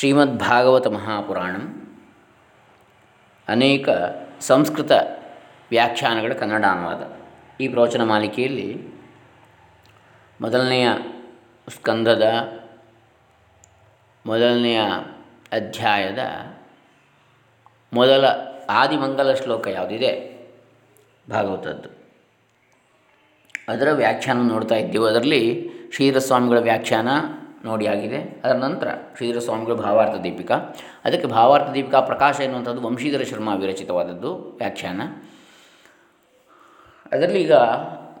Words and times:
ಶ್ರೀಮದ್ಭಾಗವತ 0.00 0.86
ಮಹಾಪುರಾಣಂ. 0.86 1.96
ಅನೇಕ 3.48 3.88
ಸಂಸ್ಕೃತ 4.40 4.90
ವ್ಯಾಖ್ಯಾನಗಳ 5.70 6.32
ಕನ್ನಡ 6.32 6.64
ಅನುವಾದ 6.70 7.12
ಈ 7.60 7.68
ಪ್ರವಚನ 7.68 8.02
ಮಾಲಿಕೆಯಲ್ಲಿ 8.02 8.88
ಮೊದಲನೆಯ 10.40 10.88
ಸ್ಕಂದದ 11.68 12.22
ಮೊದಲನೆಯ 14.26 14.80
ಅಧ್ಯಾಯದ 15.52 16.18
ಮೊದಲ 17.92 18.24
ಆದಿಮಂಗಲ 18.70 19.34
ಶ್ಲೋಕ 19.34 19.66
ಯಾವುದಿದೆ? 19.66 20.40
ಭಾಗವತದ್ದು. 21.30 21.88
ಅದರ 23.68 23.92
ವ್ಯಾಖ್ಯಾನ 23.92 24.48
ನೋಡ್ತಾ 24.48 24.74
ಇದ್ದೀವಿ. 24.74 25.08
ಅದರಲ್ಲಿ 25.08 25.70
ಶ್ರೀರಸ್ವಾಮಿಗಳ 25.92 26.58
ವ್ಯಾಖ್ಯಾನ 26.58 27.08
ನೋಡಿ 27.64 27.86
ಆಗಿದೆ. 27.86 28.40
ಅದರ 28.44 28.56
ನಂತರ 28.56 28.88
ಶ್ರೀಧರ 29.16 29.38
ಸ್ವಾಮಿಗಳು 29.38 29.76
ಭಾವಾರ್ಥ 29.76 30.20
ದೀಪಿಕಾ. 30.20 30.54
ಅದಕ್ಕೆ 31.04 31.28
ಭಾವಾರ್ಥ 31.28 31.70
ದೀಪಿಕಾ 31.70 32.00
ಪ್ರಕಾಶ 32.00 32.40
ಎನ್ನುವಂಥದ್ದು 32.40 32.82
ವಂಶೀಧರ 32.82 33.22
ಶರ್ಮಾ 33.24 33.54
ವಿರಚಿತವಾದದ್ದು 33.54 34.34
ವ್ಯಾಖ್ಯಾನ. 34.36 35.00
ಅದರಲ್ಲಿ 37.12 37.40
ಈಗ 37.40 37.52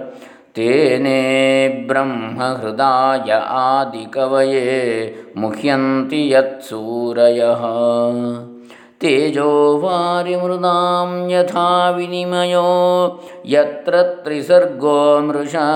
तेने 0.56 1.86
ब्रह्महृदाय 1.88 3.44
आदिकवये 3.47 5.16
मुह्यन्ति 5.38 6.35
यत्सूरयः। 6.35 7.63
तेजो 9.01 9.78
वारिमृदां 9.78 11.30
यथा 11.30 11.90
विनिमयो, 11.90 13.19
यत्र 13.46 14.01
त्रिसर्गो 14.01 15.19
मृषा। 15.19 15.69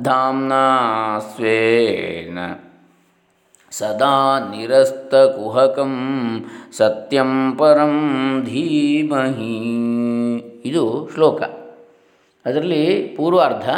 धाम्ना 0.00 1.18
स्वेन 1.18 2.56
ಸದಾ 3.78 4.38
ನಿರಸ್ತಕುಹಕಂ 4.50 5.94
ಸತ್ಯಂ 6.72 7.56
ಪರಂ 7.56 7.94
ಧೀಮಹಿ 8.44 9.56
ಇದು 10.64 11.10
ಶ್ಲೋಕ. 11.14 11.42
ಅದರಲ್ಲಿ 12.46 13.14
ಪೂರ್ವಾರ್ಧ 13.16 13.70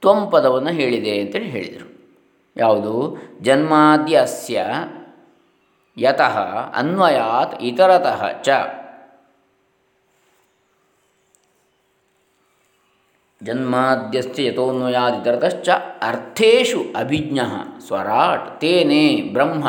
ತ್ವಂ 0.00 0.30
ಪದವನ್ನು 0.30 0.70
ಹೇಳಿದೆ 0.70 1.20
ಅಂತೇಳಿ 1.20 1.44
ಹೇಳಿದರು. 1.44 1.88
ಯಾವುದು? 2.56 3.16
ಜನ್ಮಾದ್ಯ 3.40 4.16
ಅಸ್ಯ 4.16 4.66
ಯತಃ 5.98 6.38
ಅನ್ವಯಾತ್ 6.74 7.62
ಇತರತಃ 7.62 8.42
ಚ. 8.42 8.48
ಜನ್ಮಾದ್ಯಸ್ಯ 13.42 14.44
ಯಥೋನ್ವಯಾದಿತರತಶ್ಚ 14.44 15.68
ಅರ್ಥೇಶು 16.02 16.84
ಅಭಿಜ್ಞ. 16.96 17.40
ಸ್ವರಾಟ್ 17.86 18.60
ತೇನೆ 18.60 19.22
ಬ್ರಹ್ಮ 19.32 19.64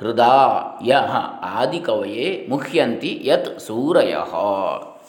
ಹೃದಯ 0.00 0.90
ಯಹ 0.90 1.16
ಆದಿಕವಯೇ 1.42 2.46
ಮುಖ್ಯಂತಿ 2.50 3.20
ಯತ್ 3.24 3.60
ಸೂರಯ. 3.60 4.16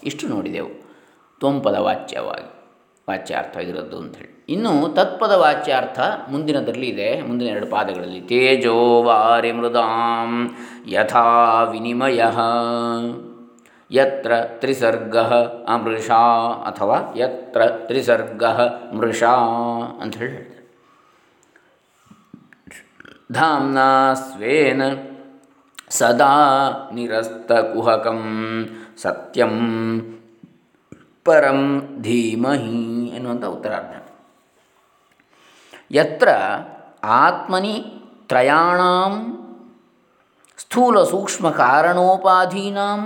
ಇಷ್ಟು 0.03 0.27
ನೋಡಿದೆವು. 0.27 0.85
ತ್ವಂಪದ 1.39 1.75
ವಾಚ್ಯವಾಗಿ 1.75 2.55
ವಾಚ್ಯಾರ್ಥ 3.09 3.57
ಇದರದ್ದು 3.57 3.97
ಅಂಥೇಳಿ. 3.97 4.45
ಇನ್ನು 4.49 4.93
ತತ್ಪದ 4.93 5.31
ವಾಚ್ಯಾರ್ಥ 5.31 5.99
ಮುಂದಿನದರಲ್ಲಿ 6.31 6.88
ಇದೆ. 6.88 7.21
ಮುಂದಿನ 7.21 7.47
ಎರಡು 7.47 7.67
ಪಾದಗಳಲ್ಲಿ, 7.67 8.21
ತೇಜೋ 8.21 9.03
ವಾರಿ 9.03 9.51
ಮೃದಾಂ 9.51 10.55
ಯಥಾ 10.87 11.63
ವಿನಿಮಯ. 11.63 12.23
ಯತ್ರ 13.91 14.31
ತ್ರಿಸರ್ಗ 14.45 15.17
ಅಮೃಷಾ 15.67 16.47
ಅಥವಾ 16.47 17.13
ಯತ್ರ 17.17 17.66
ತ್ರಿಸರ್ಗ 17.66 18.43
ಮೃಷಾ 18.95 19.33
ಅಂತ 20.01 20.17
ಹೇಳಿ 20.17 20.54
ಧಾಮ್ನಾ 23.29 23.89
ಸ್ವೇನ 24.23 24.81
ಸದಾ 25.91 26.33
ನಿರಸ್ತಕುಹಕಂ 26.91 28.21
ಸತ್ಯಂ 28.97 29.55
ಪರಂ 31.25 31.61
ಧೀಮಹಿ 32.01 32.81
ಎನ್ನುವಂಥ 33.15 33.45
ಉತ್ತರಾರ್ಧ 33.53 33.93
ಯತ್ರ 35.91 36.29
ಆತ್ಮನಿ 37.19 37.75
ತ್ರಯಾಣಾಂ 38.29 39.13
ಸ್ಥೂಲ 40.59 40.97
ಸೂಕ್ಷ್ಮ 41.03 41.49
ಕಾರಣೋಪಾಧೀನಾಂ 41.57 43.01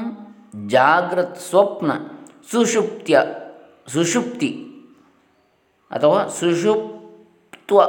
ಜಾಗೃತ್ 0.69 1.39
ಸ್ವಪ್ನ 1.49 1.91
ಸುಷುಪ್ತ್ಯ 2.49 3.15
ಸುಷುಪ್ತಿ 3.87 4.51
ಅಥವಾ 5.91 6.19
ಸುಷುಪ್ತ್ವ 6.31 7.79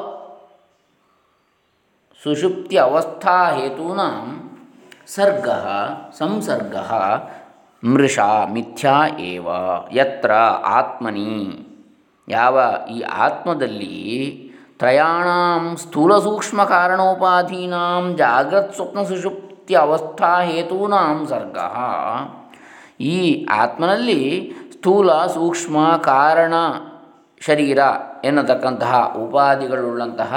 ಸುಷುಪ್ತಿ 2.22 2.76
ಅವಸ್ಥಾ 2.76 3.50
ಹೇತೂನಾಂ 3.50 4.50
ಸರ್ಗ 5.06 5.48
ಸಂಸರ್ಗ 6.18 6.76
ಮೃಷಾ 7.84 8.44
ಮಿಥ್ಯಾ 8.44 9.06
ಏವ 9.06 9.48
ಯತ್ರ 9.92 10.32
ಆತ್ಮನಿ. 10.64 11.66
ಯಾವ 12.28 12.60
ಈ 12.90 13.00
ಆತ್ಮದಲ್ಲಿ 13.00 13.96
ತ್ರಯಾಣಾಂ 14.78 15.76
ಸ್ಥೂಲ 15.76 16.18
ಸೂಕ್ಷ್ಮ 16.18 16.64
ಕಾರಣೋಪಾಧೀನಾಂ 16.64 18.14
ಜಾಗೃತ್ 18.16 18.74
ಸ್ವಪ್ನ 18.74 19.02
ಸುಷುಪ್ತಿ 19.02 19.74
ಅವಸ್ಥಾ 19.74 20.40
ಹೇತೂನಾಂ 20.40 21.26
ಸರ್ಗ. 21.26 21.58
ಈ 23.00 23.46
ಆತ್ಮನಲ್ಲಿ 23.50 24.52
ಸ್ಥೂಲ, 24.72 25.26
ಸೂಕ್ಷ್ಮ, 25.26 25.96
ಕಾರಣ, 25.96 26.54
ಶರೀರ 27.40 27.78
ಎನ್ನತಕ್ಕಂತಹ 28.24 29.16
ಉಪಾಧಿಗಳುಳ್ಳಂತಹ 29.24 30.34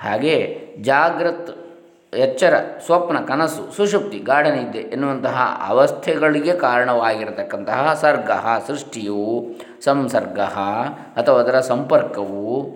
ಹಾಗೆ 0.00 0.57
ಜಾಗೃತ್ 0.82 1.68
ಎಚ್ಚರ, 2.14 2.64
ಸ್ವಪ್ನ, 2.86 3.18
ಕನಸು, 3.18 3.76
ಸುಷುಪ್ತಿ, 3.76 4.18
ಗಾಢನಿದ್ದೆ 4.18 4.78
ಎನ್ನುವಂತಹ 4.78 5.64
ಅವಸ್ಥೆಗಳಿಗೆ 5.68 6.56
ಕಾರಣವಾಗಿರತಕ್ಕಂತಹ 6.56 7.94
ಸರ್ಗ, 7.94 8.30
ಸೃಷ್ಟಿಯು, 8.66 9.44
ಸಂಸರ್ಗ 9.80 10.40
ಅಥವಾ 11.16 11.38
ಅದರ 11.38 11.60
ಸಂಪರ್ಕವು, 11.60 12.66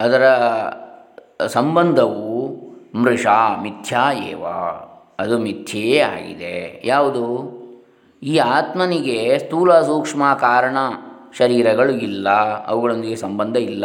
ಅದರ 0.00 0.28
ಸಂಬಂಧವು 1.46 2.48
ಮೃಷಾ, 2.94 3.56
ಮಿಥ್ಯಾ 3.56 4.12
ಏವ. 4.12 4.46
ಅದು 5.18 5.38
ಮಿಥ್ಯೆಯೇ 5.38 5.98
ಆಗಿದೆ. 5.98 6.82
ಯಾವುದು? 6.84 7.58
ಈ 8.22 8.38
ಆತ್ಮನಿಗೆ 8.38 9.38
ಸ್ಥೂಲ 9.38 9.80
ಸೂಕ್ಷ್ಮ 9.80 10.34
ಕಾರಣ 10.34 10.76
ಶರೀರಗಳು 11.36 11.92
ಇಲ್ಲ, 11.92 12.28
ಅವುಗಳೊಂದಿಗೆ 12.66 13.16
ಸಂಬಂಧ 13.16 13.56
ಇಲ್ಲ 13.56 13.84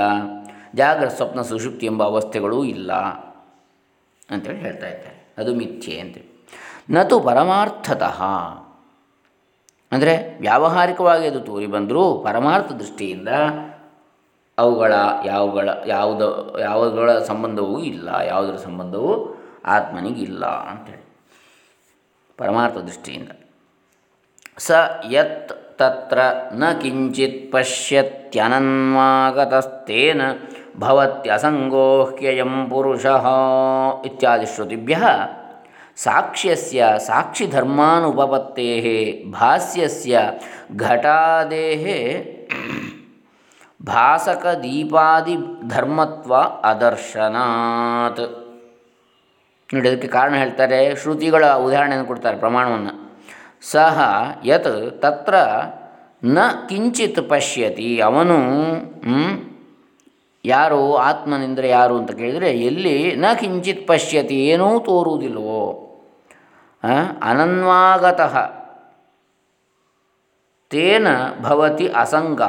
ಜಾಗ್ರ 0.76 1.08
ಸ್ವಪ್ನ 1.08 1.42
ಸುಷುಪ್ತಿ 1.42 1.86
ಎಂಬ 1.86 2.04
ಅವಸ್ಥೆಗಳೂ 2.04 2.64
ಇಲ್ಲ 2.64 2.94
ಅಂತೇಳಿ 4.30 4.60
ಹೇಳ್ತಾ 4.60 4.88
ಇದ್ದಾರೆ. 4.88 5.36
ಅದು 5.38 5.56
ಮಿಥ್ಯೆ 5.56 6.00
ಅಂತೇಳಿ 6.00 6.30
ನತು 6.90 7.20
ಪರಮಾರ್ಥತಃ. 7.20 8.22
ಅಂದರೆ 9.92 10.38
ವ್ಯಾವಹಾರಿಕವಾಗಿ 10.40 11.28
ಅದು 11.28 11.40
ತೋರಿ 11.40 11.68
ಬಂದರೂ 11.68 12.18
ಪರಮಾರ್ಥ 12.18 12.72
ದೃಷ್ಟಿಯಿಂದ 12.72 13.30
ಅವುಗಳ 14.58 14.94
ಯಾವುಗಳ, 15.26 15.70
ಯಾವುದ 15.88 16.22
ಯಾವುಗಳ 16.60 17.20
ಸಂಬಂಧವೂ 17.20 17.80
ಇಲ್ಲ, 17.80 18.10
ಯಾವುದರ 18.28 18.56
ಸಂಬಂಧವೂ 18.56 19.12
ಆತ್ಮನಿಗಿಲ್ಲ 19.66 20.46
ಅಂತೇಳಿ. 20.46 21.04
ಪರಮಾರ್ಥ 22.38 22.78
ದೃಷ್ಟಿಯಿಂದ. 22.78 23.32
ಸ 24.58 24.72
ಯತ್ 25.12 25.52
ತತ್ರ 25.80 26.20
ನ 26.54 26.64
ಕಿಂಚಿತ್ 26.82 27.54
ಪಶ್ಯತ್ಯನನ್ವಾಗತಸ್ತೇನ 27.54 30.22
ಭವತ್ಯಸಂಗೋಹ್ಯಯಂ 30.80 32.70
ಪುರುಷ 32.70 33.06
ಇತ್ಯಾದಿ 34.06 34.46
ಶ್ರುತಿಭ್ಯ 34.46 34.98
ಸಾಕ್ಷ್ಯಸ್ಯ 35.98 36.88
ಸಾಕ್ಷಿಧರ್ಮಾನುಪಪತ್ತೇ 36.98 39.22
ಭಾಸ್ಯಸ್ಯ 39.30 40.20
ಘಟಾದೇಃ 40.76 41.86
ಭಾಸಕದೀಪಾದಿ 43.82 45.38
ಧರ್ಮತ್ವ 45.68 46.36
ಅದರ್ಶನಾತ್ 46.64 48.44
ನೋಡಿ 49.74 49.90
ಅದಕ್ಕೆ 49.90 50.08
ಕಾರಣ 50.08 50.36
ಹೇಳ್ತಾರೆ, 50.36 50.96
ಶ್ರುತಿಗಳ 50.96 51.54
ಉದಾಹರಣೆಯನ್ನು 51.54 52.08
ಕೊಡ್ತಾರೆ, 52.08 52.38
ಪ್ರಮಾಣವನ್ನು. 52.38 53.03
ಸಹ 53.72 53.98
ಯತ್ 54.46 54.74
ತತ್ರ 55.02 55.36
ನ 56.36 56.40
ಕಿಂಚಿತ್ 56.70 57.22
ಪಶ್ಯತಿ, 57.30 57.90
ಅವನು 58.02 58.38
ಯಾರು 60.46 60.80
ಆತ್ಮನೆಂದರೆ 61.10 61.68
ಯಾರು 61.70 61.94
ಅಂತ 61.98 62.12
ಕೇಳಿದರೆ 62.12 62.50
ಎಲ್ಲಿ 62.70 62.96
ನ 63.16 63.26
ಕಿಂಚಿತ್ 63.40 63.88
ಪಶ್ಯತಿ 63.88 64.38
ಏನೂ 64.48 64.68
ತೋರುವುದಿಲ್ಲವೋ 64.80 65.64
ಅನನ್ವಾಗತಃ, 67.22 68.36
ತೇನ 70.72 71.08
ಭವತಿ 71.42 71.88
ಅಸಂಗ. 72.02 72.42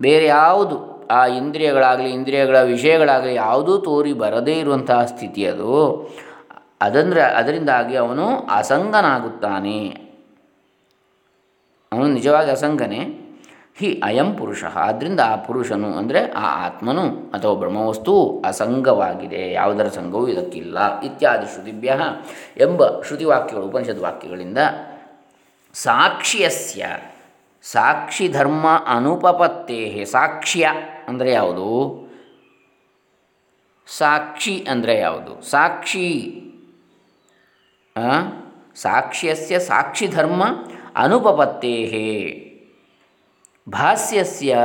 ಬೇರೆ 0.00 0.26
ಯಾವುದು, 0.26 0.76
ಆ 1.10 1.20
ಇಂದ್ರಿಯಗಳಾಗಲಿ, 1.38 2.10
ಇಂದ್ರಿಯಗಳ 2.10 2.58
ವಿಷಯಗಳಾಗಲಿ 2.72 3.34
ಯಾವುದೂ 3.34 3.74
ತೋರಿ 3.78 4.12
ಬರದೇ 4.22 4.54
ಇರುವಂತಹ 4.58 5.00
ಸ್ಥಿತಿ 5.04 5.42
ಅದು. 5.46 5.72
ಅದಂದರೆ 6.80 7.22
ಅದರಿಂದಾಗಿ 7.22 7.96
ಅವನು 7.96 8.28
ಅಸಂಗನಾಗುತ್ತಾನೆ. 8.38 9.88
ಅವನು 11.92 12.06
ನಿಜವಾಗಿ 12.06 12.50
ಅಸಂಗನೇ. 12.50 13.24
ಹಿ 13.78 14.00
ಅಯಂ 14.04 14.34
ಪುರುಷ. 14.34 14.64
ಆದ್ದರಿಂದ 14.64 15.20
ಆ 15.20 15.36
ಪುರುಷನು 15.36 15.92
ಅಂದರೆ 15.92 16.30
ಆ 16.30 16.66
ಆತ್ಮನು 16.66 17.30
ಅಥವಾ 17.30 17.54
ಬ್ರಹ್ಮವಸ್ತು 17.54 18.42
ಅಸಂಗವಾಗಿದೆ. 18.46 19.52
ಯಾವುದರ 19.52 19.88
ಸಂಘವೂ 19.88 20.28
ಇದಕ್ಕಿಲ್ಲ. 20.28 21.00
ಇತ್ಯಾದಿ 21.00 21.46
ಶ್ರುತಿಭ್ಯ 21.46 22.00
ಎಂಬ 22.56 23.02
ಶ್ರುತಿವಾಕ್ಯಗಳು, 23.02 23.66
ಉಪನಿಷತ್ 23.66 23.98
ವಾಕ್ಯಗಳಿಂದ 23.98 24.58
ಸಾಕ್ಷ್ಯಸ್ಯ. 25.72 26.86
ಸಾಕ್ಷಿ 27.62 28.28
ಧರ್ಮ 28.28 28.66
ಅನುಪಪತ್ತೇ 28.86 30.04
ಸಾಕ್ಷ್ಯ 30.04 30.68
ಅಂದರೆ 31.08 31.32
ಯಾವುದು? 31.32 31.68
ಸಾಕ್ಷಿ 33.98 34.66
ಅಂದರೆ 34.70 34.98
ಯಾವುದು? 34.98 35.50
ಸಾಕ್ಷಿ? 35.50 36.08
ಸಾಕ್ಷ್ಯಸ್ಯ 38.74 39.58
ಸಾಕ್ಷಿಧರ್ಮ 39.58 40.42
ಅನುಪಪತ್ತೇ 40.96 41.74
ಭಾಸ್ಯಸ್ಯ 43.68 44.58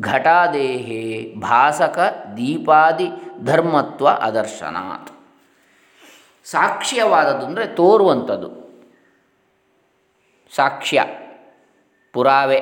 ಘಟಾದೇಹೇ 0.00 1.34
ಭಾಸಕ 1.34 1.98
ದೀಪಾದಿ 2.36 3.08
ಧರ್ಮತ್ವ 3.44 4.08
ಅದರ್ಶನಾತ್. 4.08 5.10
ಸಾಕ್ಷ್ಯವಾದದ್ದು 6.44 7.46
ಅಂದರೆ 7.46 7.66
ತೋರುವಂಥದ್ದು. 7.66 8.64
ಸಾಕ್ಷ್ಯ, 10.54 11.04
ಪುರಾವೆ, 12.12 12.60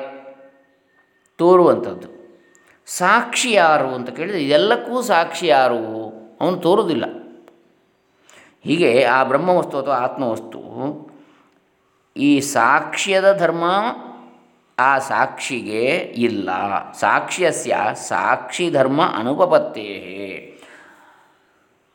ತೋರುವಂಥದ್ದು. 1.37 2.13
ಸಾಕ್ಷಿ 2.85 3.51
ಯಾರು 3.51 3.87
ಅಂತ 3.87 4.09
ಕೇಳಿದರೆ 4.09 4.43
ಇದೆಲ್ಲಕ್ಕೂ 4.43 5.01
ಸಾಕ್ಷಿ 5.01 5.47
ಯಾರು 5.47 5.77
ಅವನು 6.41 6.57
ತೋರುವುದಿಲ್ಲ 6.57 7.22
ಹೀಗೆ 8.63 9.03
ಆ 9.03 9.23
ಬ್ರಹ್ಮವಸ್ತು 9.23 9.77
ಅಥವಾ 9.79 9.95
ಆತ್ಮವಸ್ತು 9.95 10.63
ಈ 12.17 12.39
ಸಾಕ್ಷ್ಯದ 12.39 13.37
ಧರ್ಮ 13.37 13.63
ಆ 14.79 14.99
ಸಾಕ್ಷಿಗೆ 14.99 15.81
ಇಲ್ಲ. 15.97 16.49
ಸಾಕ್ಷ್ಯಸ್ಯ 16.91 17.77
ಸಾಕ್ಷಿ 17.93 18.71
ಧರ್ಮ 18.71 19.01
ಅನುಪಪತ್ತೇ 19.01 19.89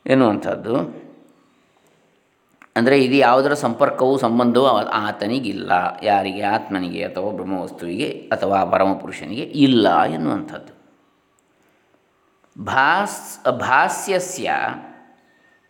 ಎನ್ನುವಂಥದ್ದು. 0.06 0.76
ಅಂದರೆ 2.76 3.05
ಇದು 3.05 3.15
ಯಾವುದರ 3.15 3.55
ಸಂಪರ್ಕವೂ 3.55 4.19
ಸಂಬಂಧವೂ 4.19 4.67
ಆತನಿಗಿಲ್ಲ. 4.87 5.73
ಯಾರಿಗೆ? 6.03 6.43
ಆತ್ಮನಿಗೆ 6.43 7.05
ಅಥವಾ 7.05 7.31
ಬ್ರಹ್ಮವಸ್ತುವಿಗೆ 7.31 8.09
ಅಥವಾ 8.32 8.65
ಪರಮಪುರುಷನಿಗೆ 8.65 9.43
ಇಲ್ಲ 9.43 10.03
ಎನ್ನುವಂಥದ್ದು. 10.03 10.79
ಭಾಸ್ 12.65 13.44
ಭಾಸ್ಯಸ್ಯ 13.50 14.50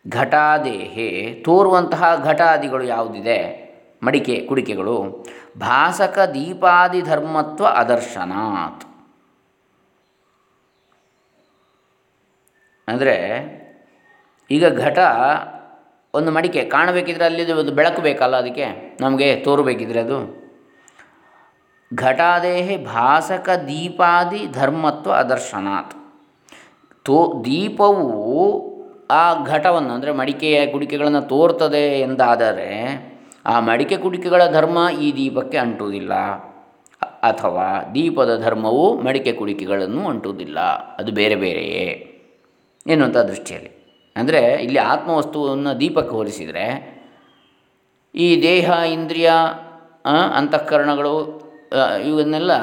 ಘಟಾದೇಹೆ 0.07 1.33
ತೋರುವಂತಹ 1.33 2.23
ಘಟಾದಿಗಳು 2.23 2.83
ಯಾವುದಿದೆ? 2.83 3.69
ಮಡಿಕೆ, 4.03 4.45
ಕುಡಿಕೆಗಳು. 4.49 5.25
ಭಾಸಕ 5.57 6.19
ದೀಪಾದಿ 6.33 7.01
ಧರ್ಮತ್ವ 7.01 7.65
ಅದರ್ಶನಾತ್. 7.65 8.85
ಅಂದರೆ 12.87 13.49
ಈಗ 14.51 14.67
ಘಟ 14.67 14.99
ಒಂದು 16.13 16.31
ಮಡಿಕೆ 16.31 16.63
ಕಾಣಬೇಕಿದ್ರೆ 16.63 17.25
ಅಲ್ಲಿ 17.25 17.51
ಒಂದು 17.51 17.71
ಬೆಳಕು 17.71 18.01
ಬೇಕಲ್ಲ 18.01 18.35
ಅದಕ್ಕೆ? 18.35 18.97
ನಮಗೆ 19.01 19.35
ತೋರಬೇಕಿದ್ರೆ 19.35 19.99
ಅದು. 19.99 20.39
ಘಟಾದೇಹಿ 21.95 22.85
ಭಾಸಕ 22.85 23.49
ದೀಪಾದಿ 23.67 24.47
ಧರ್ಮತ್ವ 24.47 25.11
ಅದರ್ಶನಾತ್. 25.11 25.95
ತೋ 27.05 27.41
ದೀಪವು 27.45 28.68
ಆ 29.09 29.43
ಘಟವನ್ನು, 29.43 29.91
ಅಂದರೆ 29.93 30.11
ಮಡಿಕೆಯ 30.11 30.57
ಕುಡಿಕೆಗಳನ್ನು 30.65 31.21
ತೋರ್ತದೆ 31.21 31.85
ಎಂದಾದರೆ, 31.99 32.69
ಆ 33.45 33.55
ಮಡಿಕೆ 33.59 33.97
ಕುಡಿಕೆಗಳ 33.97 34.41
ಧರ್ಮ 34.51 34.77
ಈ 35.01 35.07
ದೀಪಕ್ಕೆ 35.15 35.57
ಅಂಟುವುದಿಲ್ಲ. 35.57 36.13
ಅಥವಾ 37.21 37.67
ದೀಪದ 37.95 38.31
ಧರ್ಮವು 38.43 38.85
ಮಡಿಕೆ 39.01 39.31
ಕುಡಿಕೆಗಳನ್ನು 39.33 40.01
ಅಂಟುವುದಿಲ್ಲ. 40.07 40.59
ಅದು 40.99 41.11
ಬೇರೆ 41.11 41.35
ಬೇರೆಯೇ 41.35 41.87
ಎನ್ನುವಂಥ 42.87 43.17
ದೃಷ್ಟಿಯಲ್ಲಿ. 43.31 43.71
ಅಂದರೆ 44.15 44.41
ಇಲ್ಲಿ 44.63 44.79
ಆತ್ಮವಸ್ತುವನ್ನು 44.93 45.71
ದೀಪಕ್ಕೆ 45.79 46.13
ಹೋಲಿಸಿದರೆ, 46.15 46.65
ಈ 48.15 48.27
ದೇಹ, 48.41 48.69
ಇಂದ್ರಿಯ 48.93 49.31
ಅಂತಃಕರಣಗಳು 50.35 51.15
ಇವನ್ನೆಲ್ಲ 52.07 52.53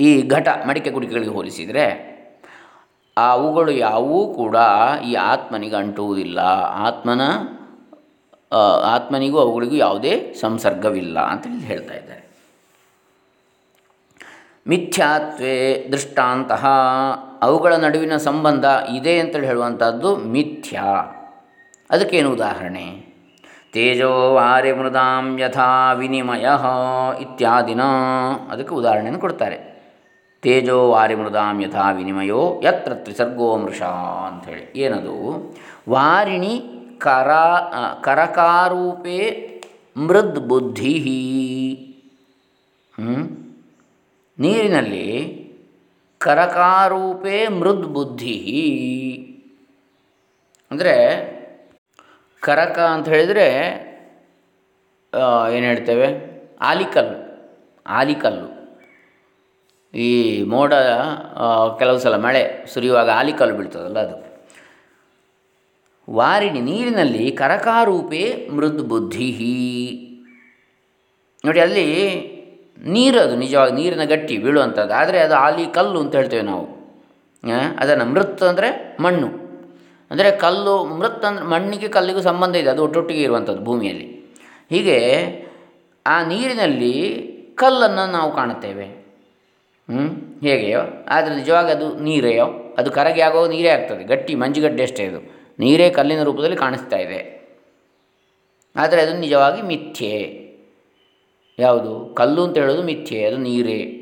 ಈ 0.00 0.10
ಘಟ 0.28 0.48
ಮಡಿಕೆ 0.68 0.90
ಕುಡಿಕೆಗಳಿಗೆ 0.90 1.30
ಹೋಲಿಸಿದರೆ 1.30 1.84
ಅವುಗಳು 3.28 3.70
ಯಾವೂ 3.70 4.34
ಕೂಡ 4.34 4.56
ಈ 5.06 5.14
ಆತ್ಮನಿಗೆ 5.14 5.76
ಅಂಟುವುದಿಲ್ಲ. 5.76 6.38
ಆತ್ಮನ 6.86 7.20
ಆತ್ಮನಿಗೂ 8.84 9.38
ಅವುಗಳಿಗೂ 9.38 9.74
ಯಾವುದೇ 9.74 10.34
ಸಂಸರ್ಗವಿಲ್ಲ 10.40 11.18
ಅಂತೇಳಿ 11.18 11.58
ಹೇಳ್ತಾ 11.58 11.94
ಇದ್ದಾರೆ. 11.94 12.20
ಮಿಥ್ಯಾತ್ವೇ 14.68 15.88
ದೃಷ್ಟಾಂತ. 15.92 16.52
ಅವುಗಳ 17.42 17.74
ನಡುವಿನ 17.74 18.16
ಸಂಬಂಧ 18.16 18.64
ಇದೆ 18.94 19.20
ಅಂತೇಳಿ 19.20 19.46
ಹೇಳುವಂಥದ್ದು 19.46 20.16
ಮಿಥ್ಯಾ. 20.16 21.16
ಅದಕ್ಕೇನು 21.90 22.32
ಉದಾಹರಣೆ? 22.32 23.10
ತೇಜೋ 23.72 24.34
ವಾರಿ 24.34 24.72
ಮೃದಾಂ 24.72 25.38
ಯಥಾ 25.40 25.92
ವಿನಿಮಯ 25.92 26.48
ಇತ್ಯಾದಿನ. 27.20 27.82
ಅದಕ್ಕೆ 28.50 28.74
ಉದಾಹರಣೆಯನ್ನು 28.74 29.20
ಕೊಡ್ತಾರೆ. 29.20 29.69
ತೇಜೋ 30.42 30.76
ವಾರಿಮೃದಾಂ 30.90 31.56
ಯಥಾ 31.62 31.86
ವಿನಿಮಯೋ 31.96 32.42
ಯತ್ರ 32.64 32.92
ತ್ರಿಸರ್ಗೋ 32.94 33.48
ಮೃಷಾ 33.62 33.90
ಅಂಥೇಳಿ. 34.28 34.64
ಏನದು? 34.84 35.16
ವಾರಿಣಿ 35.88 36.54
ಕರ 36.98 37.30
ಕರಕಾರೂಪೇ 38.04 39.18
ಮೃದ್ 39.96 40.40
ಬುದ್ಧಿ? 40.48 40.94
ನೀರಿನಲ್ಲಿ 44.38 45.08
ಕರಕಾರೂಪೇ 46.18 47.36
ಮೃದ್ 47.58 47.86
ಬುದ್ಧಿ. 47.94 48.38
ಅಂದರೆ 50.70 50.94
ಕರಕ 52.42 52.78
ಅಂತ 52.78 53.08
ಹೇಳಿದರೆ 53.08 53.46
ಏನು 55.54 55.66
ಹೇಳ್ತೇವೆ? 55.66 56.08
ಆಲಿಕಲ್ಲು. 56.60 57.18
ಆಲಿಕಲ್ಲು. 57.86 58.59
ಈ 59.94 60.08
ಮೋಡ 60.52 60.72
ಕೆಲವು 61.78 61.98
ಸಲ 62.04 62.16
ಮಳೆ 62.26 62.42
ಸುರಿಯುವಾಗ 62.72 63.08
ಆಲಿಕಲ್ಲು 63.20 63.54
ಬೀಳ್ತದಲ್ಲ 63.58 63.98
ಅದು. 64.06 64.16
ವಾರಿಣಿ 66.08 66.60
ನೀರಿನಲ್ಲಿ 66.68 67.24
ಕರಕಾರೂಪೇ 67.40 68.22
ಮೃದ್ 68.56 68.82
ಬುದ್ಧಿ 68.92 69.30
ನೋಡಿ, 71.44 71.60
ಅಲ್ಲಿ 71.66 71.86
ನೀರು 72.94 73.18
ಅದು 73.24 73.34
ನಿಜವಾಗಿ 73.42 73.72
ನೀರಿನ 73.78 74.04
ಗಟ್ಟಿ 74.12 74.34
ಬೀಳುವಂಥದ್ದು. 74.44 74.92
ಆದರೆ 75.00 75.18
ಅದು 75.26 75.34
ಆಲಿ 75.44 75.64
ಕಲ್ಲು 75.76 75.98
ಅಂತ 76.02 76.14
ಹೇಳ್ತೇವೆ 76.20 76.44
ನಾವು. 76.50 76.66
ಅದನ್ನು 77.82 78.06
ಮೃತ್ 78.14 78.42
ಅಂದರೆ 78.50 78.68
ಮಣ್ಣು. 79.04 79.28
ಅಂದರೆ 80.10 80.30
ಕಲ್ಲು, 80.44 80.76
ಮೃತ್ 81.00 81.24
ಅಂದರೆ 81.28 81.46
ಮಣ್ಣಿಗೆ 81.52 81.88
ಕಲ್ಲಿಗೂ 81.96 82.22
ಸಂಬಂಧ 82.28 82.54
ಇದೆ, 82.62 82.70
ಅದು 82.74 82.82
ಒಟ್ಟೊಟ್ಟಿಗೆ 82.86 83.22
ಇರುವಂಥದ್ದು 83.26 83.62
ಭೂಮಿಯಲ್ಲಿ. 83.68 84.06
ಹೀಗೆ 84.72 84.98
ಆ 86.06 86.16
ನೀರಿನಲ್ಲಿ 86.32 86.94
ಕಲ್ಲನ್ನು 87.62 88.04
ನಾವು 88.16 88.30
ಕಾಣುತ್ತೇವೆ. 88.38 88.86
ಹೇಗೆಯೋ? 90.42 90.80
ಆದರೆ 91.08 91.36
ನಿಜವಾಗಿ 91.36 91.70
ಅದು 91.70 91.98
ನೀರೆಯೋ? 91.98 92.74
ಅದು 92.78 92.90
ಕರಗಿ 92.90 93.20
ಆಗೋ 93.20 93.48
ನೀರೇ 93.48 93.68
ಆಗ್ತದೆ. 93.68 94.04
ಗಟ್ಟಿ 94.04 94.34
ಮಂಜುಗಡ್ಡೆ 94.34 94.82
ಅಷ್ಟೇ 94.82 95.06
ಅದು 95.06 95.40
ನೀರೇ 95.58 95.90
ಕಲ್ಲಿನ 95.90 96.22
ರೂಪದಲ್ಲಿ 96.22 96.56
ಕಾಣಿಸ್ತಾ 96.56 96.96
ಇದೆ. 96.96 97.40
ಆದರೆ 98.76 99.02
ಅದು 99.02 99.18
ನಿಜವಾಗಿ 99.18 99.62
ಮಿಥ್ಯೆ. 99.62 100.40
ಯಾವುದು? 101.58 102.14
ಕಲ್ಲು 102.14 102.42
ಅಂತ 102.42 102.58
ಹೇಳೋದು 102.58 102.82
ಮಿಥ್ಯೆ, 102.82 103.24
ಅದು 103.24 103.36
ನೀರೇ. 103.36 103.96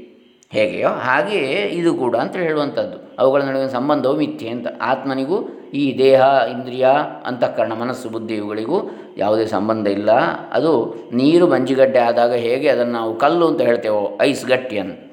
ಹೇಗೆಯೋ? 0.53 0.89
ಹಾಗೆಯೇ 0.89 1.63
ಇದು 1.63 1.95
ಕೂಡ 1.95 2.17
ಅಂತ 2.17 2.37
ಹೇಳುವಂಥದ್ದು. 2.37 3.17
ಅವುಗಳ 3.19 3.43
ನಡುವಿನ 3.43 3.69
ಸಂಬಂಧವು 3.69 4.17
ಮಿಥ್ಯೆ 4.17 4.49
ಅಂತ. 4.49 4.67
ಆತ್ಮನಿಗೂ 4.83 5.49
ಈ 5.75 5.99
ದೇಹ, 5.99 6.21
ಇಂದ್ರಿಯ, 6.53 6.89
ಅಂತಃಕರಣ, 7.25 7.73
ಮನಸ್ಸು, 7.73 8.09
ಬುದ್ಧಿ 8.09 8.35
ಇವುಗಳಿಗೂ 8.35 8.91
ಯಾವುದೇ 9.17 9.47
ಸಂಬಂಧ 9.47 9.87
ಇಲ್ಲ. 9.87 10.13
ಅದು 10.53 10.95
ನೀರು 11.13 11.47
ಮಂಜುಗಡ್ಡೆ 11.47 11.99
ಆದಾಗ 11.99 12.33
ಹೇಗೆ 12.33 12.69
ಅದನ್ನು 12.69 12.93
ನಾವು 12.93 13.19
ಕಲ್ಲು 13.19 13.47
ಅಂತ 13.47 13.61
ಹೇಳ್ತೇವೋ? 13.61 14.19
ಐಸ್ 14.21 14.47
ಗಟ್ಟಿಯನ್ನು. 14.47 15.08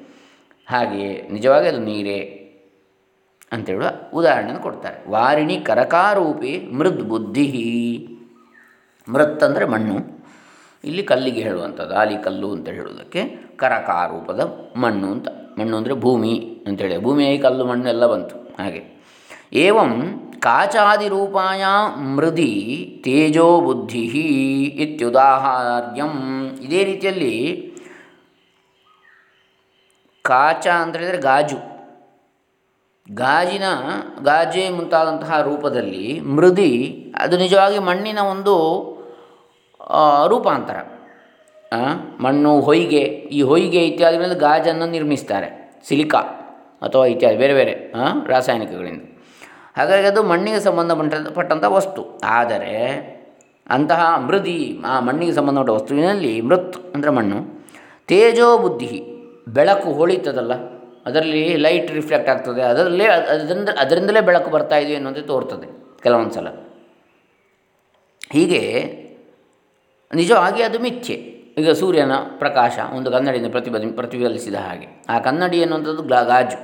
ಹಾಗೆಯೇ 0.66 1.28
ನಿಜವಾಗಿ 1.32 1.68
ಅದು 1.68 1.78
ನೀರೇ 1.78 2.42
ಅಂತೇಳುವ 3.52 3.88
ಉದಾಹರಣೆಯನ್ನು 4.14 4.62
ಕೊಡ್ತಾರೆ. 4.62 5.10
ವಾರಿಣಿ 5.10 5.56
ಕರಕಾರೂಪಿ 5.56 6.68
ಮೃದ್ 6.72 7.02
ಬುದ್ಧಿ. 7.08 7.48
ಮೃತ್ 9.08 9.42
ಅಂದರೆ 9.42 9.64
ಮಣ್ಣು. 9.64 9.96
ಇಲ್ಲಿ 10.84 11.02
ಕಲ್ಲಿಗೆ 11.02 11.42
ಹೇಳುವಂಥದ್ದು, 11.42 11.94
ಆಲಿ 11.94 12.16
ಕಲ್ಲು 12.22 12.52
ಅಂತ 12.52 12.68
ಹೇಳುವುದಕ್ಕೆ 12.68 13.22
ಕರಕಾರೂಪದ 13.56 14.40
ಮಣ್ಣು 14.76 15.08
ಅಂತ. 15.10 15.28
ಮಣ್ಣು 15.28 15.76
ಅಂದರೆ 15.76 15.94
ಭೂಮಿ 15.94 16.62
ಅಂತೇಳಿ 16.66 17.02
ಭೂಮಿಯಾಗಿ 17.02 17.38
ಕಲ್ಲು, 17.38 17.64
ಮಣ್ಣು 17.64 17.88
ಎಲ್ಲ 17.88 18.06
ಬಂತು. 18.06 18.36
ಹಾಗೆ. 18.62 18.82
ಏವಂ 19.52 19.92
ಕಾಚಾದಿರೂಪಾಯ 20.38 21.64
ಮೃದಿ 22.14 22.52
ತೇಜೋ 23.04 23.60
ಬುದ್ಧಿ 23.60 24.04
ಇತ್ಯುದಾಹಾರ್ಯಂ. 24.84 26.14
ಇದೇ 26.62 26.84
ರೀತಿಯಲ್ಲಿ 26.84 27.34
ಕಾಚ 30.26 30.66
ಅಂತ 30.66 30.96
ಹೇಳಿದರೆ 30.96 31.18
ಗಾಜು. 31.18 31.76
ಗಾಜಿನ, 33.14 33.62
ಗಾಜೆ 34.22 34.70
ಮುಂತಾದಂತಹ 34.70 35.42
ರೂಪದಲ್ಲಿ 35.42 36.20
ಮೃದಿ, 36.20 37.04
ಅದು 37.18 37.36
ನಿಜವಾಗಿ 37.36 37.78
ಮಣ್ಣಿನ 37.78 38.18
ಒಂದು 38.18 38.54
ರೂಪಾಂತರ. 40.28 40.76
ಮಣ್ಣು, 42.20 42.60
ಹೊಯ್ಗೆ, 42.60 43.02
ಈ 43.04 43.42
ಹೊಯ್ಗೆ 43.42 43.86
ಇತ್ಯಾದಿಗಳಿಂದ 43.86 44.32
ಗಾಜನ್ನು 44.32 44.86
ನಿರ್ಮಿಸ್ತಾರೆ. 44.86 45.80
ಸಿಲಿಕಾ 45.88 46.18
ಅಥವಾ 46.82 47.06
ಇತ್ಯಾದಿ, 47.06 47.36
ಬೇರೆ 47.36 47.54
ಬೇರೆ 47.54 47.92
ರಾಸಾಯನಿಕಗಳಿಂದ. 48.26 49.02
ಹಾಗಾಗಿ 49.76 50.06
ಅದು 50.06 50.22
ಮಣ್ಣಿಗೆ 50.22 50.60
ಸಂಬಂಧಪಟ್ಟಂಥ 50.60 51.64
ವಸ್ತು. 51.64 52.20
ಆದರೆ, 52.24 52.72
ಅಂತಹ 53.70 54.18
ಮೃದಿ, 54.18 54.78
ಆ 54.86 55.00
ಮಣ್ಣಿಗೆ 55.00 55.32
ಸಂಬಂಧಪಟ್ಟ 55.32 55.70
ವಸ್ತುವಿನಲ್ಲಿ 55.70 56.40
ಮೃತ್ 56.40 56.94
ಅಂದರೆ 56.94 57.10
ಮಣ್ಣು 57.10 57.66
ತೇಜೋ 58.06 58.58
ಬುದ್ಧಿ 58.58 59.15
ಬೆಳಕು 59.46 59.88
ಹೊಳಿತದಲ್ಲ, 59.92 60.54
ಅದರಲ್ಲಿ 61.06 61.42
ಲೈಟ್ 61.56 61.90
ರಿಫ್ಲೆಕ್ಟ್ 61.90 62.28
ಆಗ್ತದೆ. 62.28 62.62
ಅದರಲ್ಲೇ 62.62 63.06
ಅದರಿಂದ, 63.32 63.68
ಅದರಿಂದಲೇ 63.78 64.20
ಬೆಳಕು 64.20 64.48
ಬರ್ತಾ 64.50 64.78
ಇದೆ 64.84 64.94
ಅನ್ನೋದೇ 64.94 65.22
ತೋರ್ತದೆ 65.30 65.68
ಕೆಲವೊಂದು 66.02 66.34
ಸಲ 66.34 66.48
ಹೀಗೆ 68.32 68.62
ನಿಜವಾಗಿ 70.10 70.60
ಅದು 70.62 70.78
ಮಿಥ್ಯೆ. 70.78 71.16
ಈಗ 71.60 71.70
ಸೂರ್ಯನ 71.80 72.14
ಪ್ರಕಾಶ 72.38 72.78
ಒಂದು 72.96 73.08
ಕನ್ನಡಿಯಿಂದ 73.10 73.50
ಪ್ರತಿಭ 73.50 73.76
ಪ್ರತಿಫಲಿಸಿದ 73.96 74.58
ಹಾಗೆ. 74.66 74.88
ಆ 75.08 75.18
ಕನ್ನಡಿ 75.18 75.58
ಎನ್ನುವಂಥದ್ದು 75.64 76.02
ಗ್ಲಾ, 76.02 76.20
ಗಾಜು. 76.22 76.58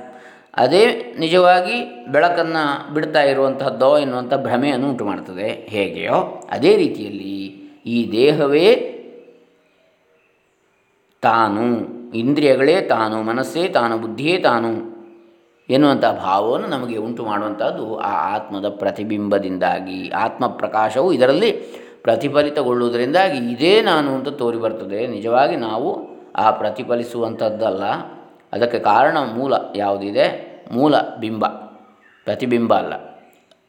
ಅದೇ 0.53 0.81
ನಿಜವಾಗಿ 1.19 1.77
ಬೆಳಕನ್ನು 2.11 2.63
ಬಿಡ್ತಾ 2.93 3.21
ಇರುವಂತಹದ್ದೋ 3.21 3.89
ಎನ್ನುವಂಥ 3.97 4.33
ಭ್ರಮೆಯನ್ನು 4.47 4.85
ಉಂಟು 4.89 5.05
ಮಾಡ್ತದೆ 5.05 5.47
ಹೇಗೆಯೋ 5.69 6.17
ಅದೇ 6.49 6.71
ರೀತಿಯಲ್ಲಿ 6.83 7.33
ಈ 7.95 7.97
ದೇಹವೇ 8.11 8.67
ತಾನು. 11.23 11.65
ಇಂದ್ರಿಯಗಳೇ 12.15 12.81
ತಾನು, 12.81 13.23
ಮನಸ್ಸೇ 13.23 13.67
ತಾನು, 13.67 13.97
ಬುದ್ಧಿಯೇ 13.97 14.37
ತಾನು 14.37 14.93
ಎನ್ನುವಂಥ 15.69 16.05
ಭಾವವನ್ನು 16.05 16.67
ನಮಗೆ 16.67 16.97
ಉಂಟು 16.97 17.25
ಮಾಡುವಂಥದ್ದು 17.25 17.99
ಆ 17.99 18.35
ಆತ್ಮದ 18.35 18.69
ಪ್ರತಿಬಿಂಬದಿಂದಾಗಿ 18.69 20.09
ಆತ್ಮ 20.09 20.47
ಪ್ರಕಾಶವು 20.47 21.13
ಇದರಲ್ಲಿ 21.13 21.51
ಪ್ರತಿಫಲಿತಗೊಳ್ಳುವುದರಿಂದಾಗಿ 22.03 23.51
ಇದೇ 23.51 23.81
ನಾನು 23.81 24.15
ಅಂತ 24.15 24.27
ತೋರಿ 24.27 24.57
ಬರ್ತದೆ 24.57 25.07
ನಿಜವಾಗಿ 25.07 25.55
ನಾವು 25.55 26.01
ಆ 26.35 26.51
ಪ್ರತಿಫಲಿಸುವಂಥದ್ದಲ್ಲ 26.51 27.83
ಅದಕ್ಕೆ 28.53 28.79
ಕಾರಣ 28.79 29.17
ಮೂಲ 29.17 29.53
ಯಾವುದಿದೆ? 29.75 30.53
ಮೂಲ 30.71 30.95
ಬಿಂಬ, 31.19 31.45
ಪ್ರತಿಬಿಂಬ 32.25 32.73
ಅಲ್ಲ. 32.73 32.93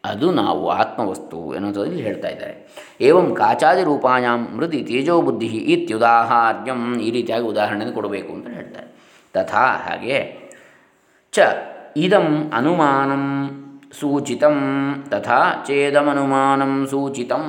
ಅದು 0.05 0.33
ನಾವು 0.33 0.69
ಆತ್ಮವಸ್ತು 0.69 1.55
ಎನ್ನುವುದರಲ್ಲಿ 1.55 2.03
ಹೇಳ್ತಾ 2.03 2.29
ಇದ್ದಾರೆ. 2.29 2.55
ಏವಂ 3.01 3.35
ಕಾಚಾದಿ 3.35 3.83
ರೂಪಾಯಾಂ 3.83 4.49
ಮೃದಿ 4.57 4.83
ತೇಜೋ 4.83 5.23
ಬುದ್ಧಿ 5.23 5.47
ಇತ್ಯುದಾಹಾರ್ಯಂ 5.47 7.01
ಈ 7.01 7.11
ರೀತಿಯಾಗಿ 7.11 7.45
ಉದಾಹರಣೆಯನ್ನು 7.45 7.95
ಕೊಡಬೇಕು 7.95 8.33
ಅಂತ 8.33 8.49
ಹೇಳ್ತಾರೆ. 8.49 8.87
ತಥಾ 9.35 9.67
ಹಾಗೆ 9.87 10.19
ಚ 11.33 11.39
ಇದಂ 11.97 12.51
ಅನುಮಾನಂ 12.55 13.25
ಸೂಚಿತಂ 14.01 14.59
ತಥಾ 15.09 15.65
ಚೇದಮನುಮಾನಂ 15.67 16.87
ಸೂಚಿತಂ. 16.91 17.45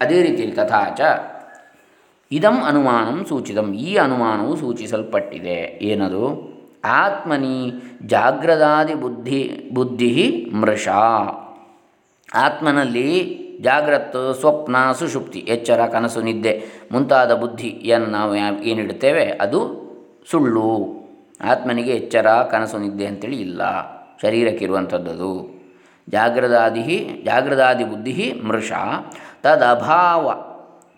ಅದೇ 0.00 0.22
ರೀತಿಯಲ್ಲಿ 0.22 0.56
ತಥಾ 0.56 0.84
ಚ 0.98 1.00
ಇದಂ 2.32 2.56
ಅನುಮಾನಂ 2.64 3.24
ಸೂಚಿತಂ 3.28 3.74
ಈ 3.74 3.96
ಅನುಮಾನವು 3.96 4.56
ಸೂಚಿಸಲ್ಪಟ್ಟಿದೆ. 4.56 5.78
ಏನದು? 5.82 6.49
ಆತ್ಮನಿ 6.84 7.72
ಜಾಗ್ರದಾದಿ 8.06 8.94
ಬುದ್ಧಿ 8.94 9.70
ಬುದ್ಧಿ 9.74 10.50
ಮೃಷ. 10.54 10.88
ಆತ್ಮನಲ್ಲಿ 12.34 13.40
ಜಾಗ್ರತ್, 13.62 14.36
ಸ್ವಪ್ನ, 14.40 14.92
ಸುಷುಪ್ತಿ, 14.92 15.38
ಎಚ್ಚರ, 15.38 15.86
ಕನಸು, 15.86 16.20
ನಿದ್ದೆ 16.20 16.62
ಮುಂತಾದ 16.92 17.34
ಬುದ್ಧಿಯನ್ನು 17.34 18.06
ನಾವು 18.06 18.62
ಏನಿಡ್ತೇವೆ 18.62 19.24
ಅದು 19.24 19.80
ಸುಳ್ಳು. 20.30 20.86
ಆತ್ಮನಿಗೆ 21.44 21.90
ಎಚ್ಚರ, 21.90 22.26
ಕನಸು, 22.28 22.78
ನಿದ್ದೆ 22.78 23.06
ಅಂತೇಳಿ 23.06 23.40
ಇಲ್ಲ. 23.40 23.62
ಶರೀರಕ್ಕಿರುವಂಥದ್ದು 24.22 25.60
ಜಾಗ್ರದಾದಿ 26.08 27.22
ಜಾಗ್ರದಾದಿ 27.24 27.84
ಬುದ್ಧಿ 27.84 28.42
ಮೃಷ. 28.46 28.72
ತದಭಾವ, 29.42 30.32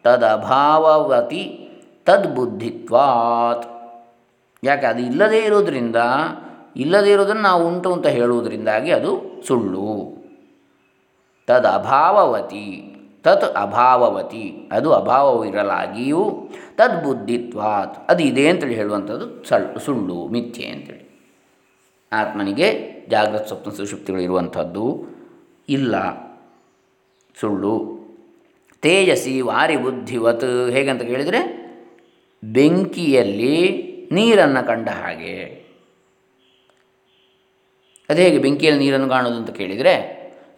ತದಭಾವವತಿ 0.02 1.68
ತದ್ಬುದ್ಧಿತ್ವಾತ್. 2.06 3.71
ಯಾಕೆ? 4.64 4.86
ಅದು 4.86 5.00
ಇಲ್ಲದೇ 5.02 5.38
ಇರೋದರಿಂದ, 5.38 5.96
ಇಲ್ಲದೇ 6.76 7.10
ಇರೋದನ್ನು 7.12 7.42
ನಾವು 7.42 7.68
ಉಂಟು 7.68 7.92
ಅಂತ 7.92 8.06
ಹೇಳುವುದರಿಂದಾಗಿ 8.06 8.90
ಅದು 8.90 9.42
ಸುಳ್ಳು. 9.46 9.86
ತದ್ 11.46 11.66
ಅಭಾವವತಿ, 11.66 12.66
ತತ್ 13.22 13.56
ಅಭಾವವತಿ, 13.56 14.68
ಅದು 14.72 14.92
ಅಭಾವವಿರಲಾಗಿಯೂ 14.92 16.50
ತದ್ಬುದ್ಧಿತ್ವಾತ್ 16.74 18.10
ಅದು 18.10 18.22
ಇದೆ 18.22 18.48
ಅಂತೇಳಿ 18.48 18.74
ಹೇಳುವಂಥದ್ದು 18.74 19.44
ಸಳ್, 19.44 19.78
ಸುಳ್ಳು, 19.78 20.28
ಮಿಥ್ಯೆ 20.28 20.68
ಅಂತೇಳಿ. 20.68 21.04
ಆತ್ಮನಿಗೆ 22.12 22.68
ಜಾಗೃತ 23.08 23.42
ಸ್ವಪ್ನ 23.42 23.70
ಸುಷುಪ್ತಿಗಳು 23.70 24.22
ಇರುವಂಥದ್ದು 24.22 24.86
ಇಲ್ಲ, 25.68 25.94
ಸುಳ್ಳು. 27.40 27.74
ತೇಜಸಿ 28.82 29.40
ವಾರಿ 29.40 29.76
ಬುದ್ಧಿವತ್ 29.76 30.70
ಹೇಗಂತ 30.70 31.02
ಕೇಳಿದರೆ 31.02 31.40
ಬೆಂಕಿಯಲ್ಲಿ 32.44 33.56
ನೀರನ್ನು 34.16 34.62
ಕಂಡ 34.70 34.88
ಹಾಗೆ. 35.02 35.34
ಅದು 38.08 38.20
ಹೇಗೆ 38.24 38.38
ಬೆಂಕಿಯಲ್ಲಿ 38.44 38.80
ನೀರನ್ನು 38.84 39.08
ಕಾಣೋದು 39.14 39.36
ಅಂತ 39.40 39.52
ಕೇಳಿದರೆ, 39.60 39.94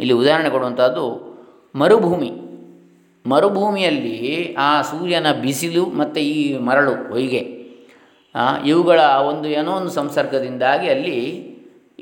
ಇಲ್ಲಿ 0.00 0.14
ಉದಾಹರಣೆ 0.22 0.50
ಕೊಡುವಂಥದ್ದು 0.54 1.04
ಮರುಭೂಮಿ. 1.74 2.30
ಮರುಭೂಮಿಯಲ್ಲಿ 3.24 4.16
ಆ 4.66 4.70
ಸೂರ್ಯನ 4.90 5.28
ಬಿಸಿಲು 5.44 5.84
ಮತ್ತು 6.00 6.20
ಈ 6.32 6.38
ಮರಳು, 6.68 6.94
ಹೊಯ್ಗೆ 7.12 7.42
ಇವುಗಳ 8.70 9.00
ಒಂದು 9.30 9.46
ಏನೋ 9.58 9.72
ಒಂದು 9.80 9.92
ಸಂಸರ್ಗದಿಂದಾಗಿ 9.98 10.86
ಅಲ್ಲಿ 10.94 11.18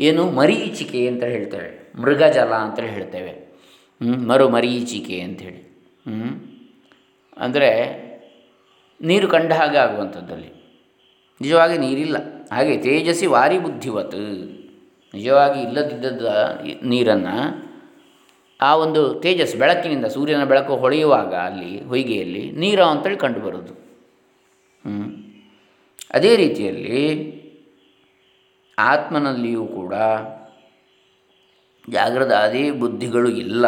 ಏನು 0.06 0.22
ಮರೀಚಿಕೆ 0.38 1.00
ಅಂತ 1.10 1.24
ಹೇಳ್ತೇವೆ, 1.34 1.70
ಮೃಗಜಲ 2.02 2.52
ಅಂತ 2.66 2.80
ಹೇಳ್ತೇವೆ. 2.94 3.34
ಮರು 4.30 4.46
ಮರೀಚಿಕೆ 4.54 5.16
ಅಂಥೇಳಿ 5.26 5.62
ಅಂದರೆ 7.36 7.70
ನೀರು 9.00 9.26
ಕಂಡ 9.34 9.52
ಹಾಗೆ 9.58 9.78
ಆಗುವಂಥದ್ದಲ್ಲಿ. 9.84 10.50
ನಿಜವಾಗಿ 11.42 11.76
ನೀರಿಲ್ಲ. 11.84 12.16
ಹಾಗೆ 12.54 12.74
ತೇಜಸ್ವಿ 12.86 13.28
ವಾರಿ 13.34 13.58
ಬುದ್ಧಿವತ್. 13.58 14.18
ನಿಜವಾಗಿ 15.14 15.58
ಇಲ್ಲದಿದ್ದದ 15.66 16.26
ನೀರನ್ನು 16.92 17.36
ಆ 18.60 18.70
ಒಂದು 18.84 19.00
ತೇಜಸ್ 19.22 19.54
ಬೆಳಕಿನಿಂದ 19.60 20.06
ಸೂರ್ಯನ 20.14 20.42
ಬೆಳಕು 20.50 20.72
ಹೊಳೆಯುವಾಗ 20.82 21.32
ಅಲ್ಲಿ 21.48 21.70
ಹೊಯ್ಗೆಯಲ್ಲಿ 21.90 22.42
ನೀರು 22.62 22.84
ಅಂತೇಳಿ 22.90 23.18
ಕಂಡುಬರೋದು 23.24 23.72
ಅದೇ 26.14 26.32
ರೀತಿಯಲ್ಲಿ 26.42 27.00
ಆತ್ಮನಲ್ಲಿಯೂ 28.78 29.64
ಕೂಡ 29.78 29.94
ಜಾಗ್ರದ 31.88 32.34
ಅದೇ 32.46 32.64
ಬುದ್ಧಿಗಳು 32.80 33.30
ಇಲ್ಲ. 33.44 33.66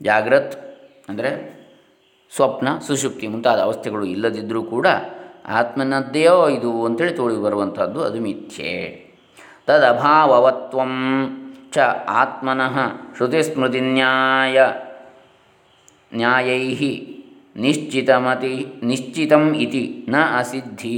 ಜಾಗ್ರತ್ 0.00 0.54
ಅಂದರೆ 1.08 1.30
ಸ್ವಪ್ನ 2.32 2.68
ಸುಷುಪ್ತಿ 2.86 3.26
ಮುಂತಾದ 3.32 3.60
ಅವಸ್ಥೆಗಳು 3.60 4.04
ಇಲ್ಲದಿದ್ದರೂ 4.14 4.62
ಕೂಡ 4.74 4.86
ಆತ್ಮನದ್ದೇಯೋ 5.60 6.36
ಇದು 6.48 6.70
ಅಂತೇಳಿ 6.86 7.14
ತೋಳಿ 7.16 7.36
ಬರುವಂಥದ್ದು, 7.36 8.00
ಅದು 8.02 8.18
ಮಿಥ್ಯೆ. 8.20 8.74
ತದಭಾವವತ್ವಂ 9.66 10.92
ಚ 11.74 11.78
ಆತ್ಮನಃ 12.22 12.76
ಶ್ರುತಿಸ್ಮೃತಿನ್ಯಾಯ 13.16 14.58
ನ್ಯಾಯೈ 16.14 16.64
ನಿಶ್ಚಿತಮತಿ, 17.56 18.54
ನಿಶ್ಚಿತಂ 18.82 19.44
ಇತಿ 19.54 19.84
ನ 20.08 20.16
ಅಸಿದ್ಧಿ. 20.38 20.96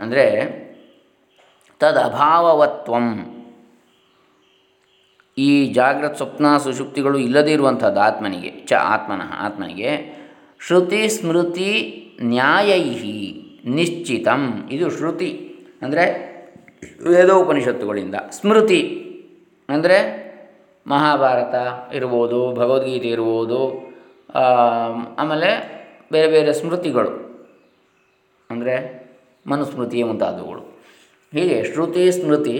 ಅಂದರೆ 0.00 0.26
ತದಭಾವವತ್ವಂ 1.80 3.06
ಈ 5.36 5.50
ಜಾಗ್ರತ್ 5.72 6.16
ಸ್ವಪ್ನ 6.16 6.56
ಸುಷುಪ್ತಿಗಳು 6.56 7.18
ಇಲ್ಲದೇ 7.18 7.52
ಇರುವಂಥದ್ದು 7.52 8.00
ಆತ್ಮನಿಗೆ, 8.00 8.50
ಚ 8.66 8.72
ಆತ್ಮನಃ, 8.94 9.30
ಆತ್ಮನಿಗೆ 9.46 9.90
ಶ್ರುತಿ 10.60 11.00
ಸ್ಮೃತಿ 11.16 11.70
ನ್ಯಾಯೈಹಿ 12.34 13.18
ನಿಶ್ಚಿತಂ. 13.76 14.42
ಇದು 14.74 14.86
ಶ್ರುತಿ 14.96 15.30
ಅಂದರೆ 15.82 16.04
ವೇದೋಪನಿಷತ್ತುಗಳಿಂದ. 17.12 18.16
ಸ್ಮೃತಿ 18.38 18.80
ಅಂದರೆ 19.68 19.98
ಮಹಾಭಾರತ 20.86 21.54
ಇರ್ಬೋದು, 21.98 22.40
ಭಗವದ್ಗೀತೆ 22.60 23.08
ಇರ್ಬೋದು 23.16 23.60
ಆಮೇಲೆ 25.20 25.50
ಬೇರೆ 26.12 26.28
ಬೇರೆ 26.34 26.52
ಸ್ಮೃತಿಗಳು 26.60 27.12
ಅಂದರೆ 28.50 28.74
ಮನುಸ್ಮೃತಿ 29.46 29.98
ಮುಂತಾದವುಗಳು. 30.08 30.62
ಹೀಗೆ 31.32 31.56
ಶ್ರುತಿ 31.70 32.02
ಸ್ಮೃತಿ 32.18 32.56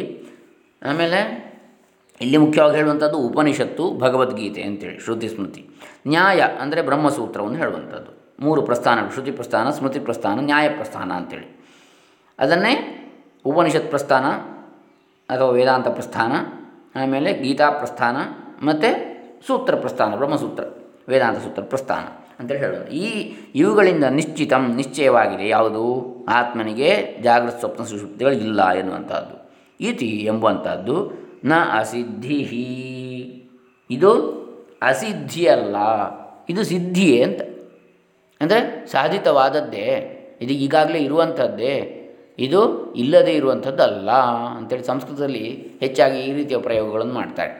ಆಮೇಲೆ 0.82 1.20
ಇಲ್ಲಿ 2.20 2.36
ಮುಖ್ಯವಾಗಿ 2.36 2.76
ಹೇಳುವಂಥದ್ದು 2.76 3.18
ಉಪನಿಷತ್ತು, 3.18 3.98
ಭಗವದ್ಗೀತೆ 3.98 4.62
ಅಂತೇಳಿ, 4.62 4.98
ಶ್ರುತಿ 4.98 5.28
ಸ್ಮೃತಿ. 5.28 5.70
ನ್ಯಾಯ 6.06 6.40
ಅಂದರೆ 6.60 6.82
ಬ್ರಹ್ಮಸೂತ್ರವನ್ನು 6.82 7.58
ಹೇಳುವಂಥದ್ದು. 7.58 8.36
ಮೂರು 8.40 8.62
ಪ್ರಸ್ಥಾನಗಳು, 8.62 9.12
ಶ್ರುತಿ 9.12 9.30
ಪ್ರಸ್ಥಾನ, 9.30 9.70
ಸ್ಮೃತಿ 9.70 9.98
ಪ್ರಸ್ಥಾನ, 9.98 10.40
ನ್ಯಾಯ 10.40 10.68
ಪ್ರಸ್ಥಾನ 10.68 11.12
ಅಂತೇಳಿ. 11.12 11.64
ಅದನ್ನೇ 12.38 12.74
ಉಪನಿಷತ್ 13.44 13.88
ಪ್ರಸ್ಥಾನ 13.90 14.24
ಅಥವಾ 15.34 15.50
ವೇದಾಂತ 15.50 15.88
ಪ್ರಸ್ಥಾನ, 15.88 16.32
ಆಮೇಲೆ 16.98 17.32
ಗೀತಾ 17.32 17.70
ಪ್ರಸ್ಥಾನ, 17.70 18.16
ಮತ್ತು 18.66 19.14
ಸೂತ್ರ 19.46 19.74
ಪ್ರಸ್ಥಾನ, 19.74 20.16
ಬ್ರಹ್ಮಸೂತ್ರ, 20.16 20.64
ವೇದಾಂತ 21.08 21.38
ಸೂತ್ರ 21.38 21.62
ಪ್ರಸ್ಥಾನ 21.62 22.04
ಅಂತೇಳಿ 22.38 22.60
ಹೇಳೋದು. 22.60 22.86
ಈ 22.88 23.34
ಇವುಗಳಿಂದ 23.54 24.04
ನಿಶ್ಚಿತಂ, 24.04 24.74
ನಿಶ್ಚಯವಾಗಿದೆ 24.74 25.48
ಯಾವುದು? 25.48 25.82
ಆತ್ಮನಿಗೆ 26.28 27.18
ಜಾಗೃತ 27.22 27.54
ಸ್ವಪ್ನ 27.54 27.84
ಸುಷುಪ್ತಿಗಳು 27.84 28.34
ಇಲ್ಲ 28.34 28.70
ಎನ್ನುವಂಥದ್ದು. 28.70 29.52
ಇತಿ 29.80 30.06
ಎಂಬುವಂಥದ್ದು 30.06 31.23
ನ 31.50 31.52
ಅಸಿದ್ಧಿ 31.80 32.40
ಇದು 33.90 34.10
ಅಸಿದ್ಧಿಯಲ್ಲ, 34.90 35.76
ಇದು 36.52 36.62
ಸಿದ್ಧಿಯೇ 36.70 37.18
ಅಂತ. 37.26 37.42
ಅಂದರೆ 38.40 38.60
ಸಾಧಿತವಾದದ್ದೇ, 38.92 39.88
ಇದು 40.44 40.52
ಈಗಾಗಲೇ 40.64 41.00
ಇರುವಂಥದ್ದೇ, 41.08 41.74
ಇದು 42.46 42.60
ಇಲ್ಲದೇ 43.02 43.34
ಇರುವಂಥದ್ದಲ್ಲ 43.40 44.10
ಅಂತೇಳಿ 44.56 44.86
ಸಂಸ್ಕೃತದಲ್ಲಿ 44.92 45.44
ಹೆಚ್ಚಾಗಿ 45.82 46.18
ಈ 46.28 46.32
ರೀತಿಯ 46.38 46.58
ಪ್ರಯೋಗಗಳನ್ನು 46.68 47.14
ಮಾಡ್ತಾರೆ. 47.20 47.54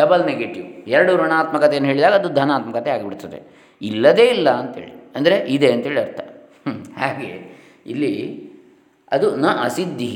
Double 0.00 0.22
negative. 0.30 0.68
ಎರಡು 0.94 1.12
ಋಣಾತ್ಮಕತೆಯನ್ನು 1.22 1.88
ಹೇಳಿದಾಗ 1.90 2.14
ಅದು 2.20 2.30
ಧನಾತ್ಮಕತೆ 2.40 2.90
ಆಗಿಬಿಡ್ತದೆ. 2.94 3.38
ಇಲ್ಲದೇ 3.80 4.26
ಇಲ್ಲ 4.36 4.48
ಅಂತೇಳಿ. 4.62 4.92
ಅಂದರೆ 5.18 5.36
ಇದೆ 5.56 5.68
ಅಂತೇಳಿ 5.74 6.00
ಅರ್ಥ. 6.06 6.20
ಹಾಗೆ 7.00 7.30
ಇಲ್ಲಿ 7.92 8.12
ಅದು 9.14 9.28
ನ 9.42 9.48
ಅಸಿದ್ಧಿ 9.66 10.10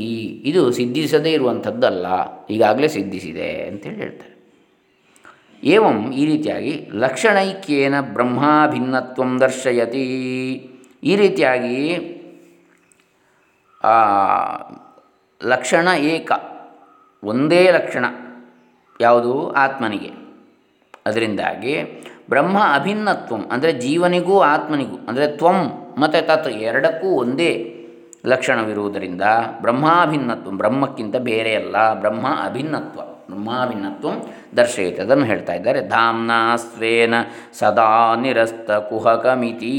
ಇದು 0.50 0.61
ಸಿದ್ಧಿಸದೇ 0.79 1.33
ಇರುವಂಥದ್ದಲ್ಲ, 1.38 2.07
ಈಗಾಗಲೇ 2.55 2.88
ಸಿದ್ಧಿಸಿದೆ 2.97 3.49
ಅಂತೇಳಿ 3.71 3.99
ಹೇಳ್ತಾರೆ. 4.05 4.35
ಏವಂ 5.75 5.99
ಈ 6.21 6.23
ರೀತಿಯಾಗಿ 6.31 6.73
ಲಕ್ಷಣೈಕ್ಯೇನ 7.05 7.97
ಬ್ರಹ್ಮಾಭಿನ್ನತ್ವ 8.17 9.25
ದರ್ಶಯತಿ. 9.45 10.05
ಈ 11.11 11.15
ರೀತಿಯಾಗಿ 11.23 11.79
ಲಕ್ಷಣ 15.41 15.88
ಏಕ, 16.15 16.31
ಒಂದೇ 17.23 17.62
ಲಕ್ಷಣ 17.79 18.05
ಯಾವುದು? 19.00 19.33
ಆತ್ಮನಿಗೆ. 19.65 20.12
ಅದರಿಂದಾಗಿ 21.09 21.75
ಬ್ರಹ್ಮ 22.33 22.59
ಅಭಿನ್ನತ್ವಂ, 22.76 23.43
ಅಂದರೆ 23.55 23.73
ಜೀವನಿಗೂ 23.85 24.37
ಆತ್ಮನಿಗೂ, 24.55 24.97
ಅಂದರೆ 25.09 25.27
ತ್ವಂ 25.40 25.59
ಮತ್ತು 26.03 26.20
ತತ್ 26.29 26.49
ಎರಡಕ್ಕೂ 26.68 27.09
ಒಂದೇ 27.25 27.51
ಲಕ್ಷಣವಿರುವುದರಿಂದ 28.27 29.23
ಬ್ರಹ್ಮಾಭಿನ್ನತ್ವ, 29.61 30.51
ಬ್ರಹ್ಮಕ್ಕಿಂತ 30.51 31.17
ಬೇರೆಯಲ್ಲ, 31.17 32.01
ಬ್ರಹ್ಮ 32.01 32.27
ಅಭಿನ್ನತ್ವ. 32.45 33.01
ಬ್ರಹ್ಮಾಭಿನ್ನತ್ವ 33.03 34.09
ದರ್ಶಯತೆ 34.57 35.03
ಅದನ್ನು 35.03 35.25
ಹೇಳ್ತಾ 35.25 35.53
ಇದ್ದಾರೆ. 35.53 35.89
ಧಾಮ್ನಾ 35.89 36.57
ಸ್ವೇನ 36.57 37.15
ಸದಾ 37.59 38.15
ನಿರಸ್ತ 38.15 38.71
ಕುಹಕಮಿತಿ. 38.71 39.73